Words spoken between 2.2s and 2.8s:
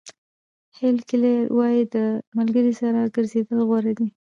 ملګري